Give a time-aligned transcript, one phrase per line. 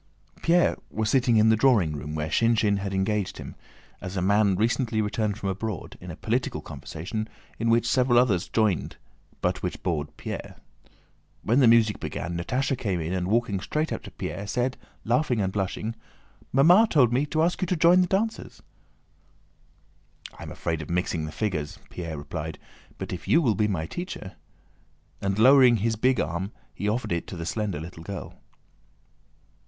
[0.41, 3.53] Pierre was sitting in the drawing room where Shinshín had engaged him,
[4.01, 8.47] as a man recently returned from abroad, in a political conversation in which several others
[8.49, 8.97] joined
[9.41, 10.55] but which bored Pierre.
[11.43, 14.75] When the music began Natásha came in and walking straight up to Pierre said,
[15.05, 15.95] laughing and blushing:
[16.51, 18.63] "Mamma told me to ask you to join the dancers."
[20.35, 22.57] "I am afraid of mixing the figures," Pierre replied;
[22.97, 24.33] "but if you will be my teacher..."
[25.21, 28.41] And lowering his big arm he offered it to the slender little girl.